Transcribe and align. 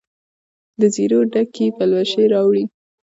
دزیرو 0.79 1.19
ډکي 1.31 1.67
پلوشې 1.77 2.23
راوړي 2.33 2.65